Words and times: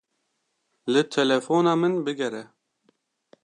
Li 0.93 1.03
telefona 1.17 1.73
min 1.83 2.01
bigere. 2.09 2.41